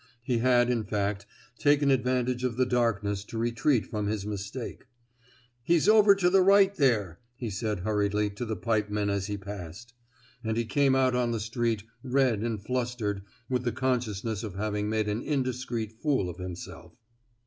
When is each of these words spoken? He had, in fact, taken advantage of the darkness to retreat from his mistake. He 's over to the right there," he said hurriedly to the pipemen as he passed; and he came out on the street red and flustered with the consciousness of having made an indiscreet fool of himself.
He 0.23 0.39
had, 0.39 0.71
in 0.71 0.83
fact, 0.83 1.27
taken 1.59 1.91
advantage 1.91 2.43
of 2.43 2.57
the 2.57 2.65
darkness 2.65 3.23
to 3.25 3.37
retreat 3.37 3.85
from 3.85 4.07
his 4.07 4.25
mistake. 4.25 4.87
He 5.61 5.77
's 5.77 5.87
over 5.87 6.15
to 6.15 6.27
the 6.31 6.41
right 6.41 6.73
there," 6.73 7.19
he 7.35 7.51
said 7.51 7.81
hurriedly 7.81 8.31
to 8.31 8.45
the 8.45 8.55
pipemen 8.57 9.11
as 9.11 9.27
he 9.27 9.37
passed; 9.37 9.93
and 10.43 10.57
he 10.57 10.65
came 10.65 10.95
out 10.95 11.13
on 11.13 11.29
the 11.29 11.39
street 11.39 11.83
red 12.01 12.39
and 12.41 12.59
flustered 12.65 13.21
with 13.47 13.61
the 13.63 13.71
consciousness 13.71 14.41
of 14.43 14.55
having 14.55 14.89
made 14.89 15.07
an 15.07 15.21
indiscreet 15.21 15.91
fool 16.01 16.31
of 16.31 16.37
himself. 16.39 16.93